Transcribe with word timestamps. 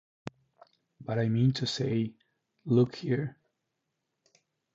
But 0.99 1.19
I 1.19 1.29
mean 1.29 1.53
to 1.53 1.67
say— 1.67 2.15
look 2.65 2.95
here? 2.95 3.37